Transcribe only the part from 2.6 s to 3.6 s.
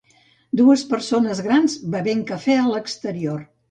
a l'exterior.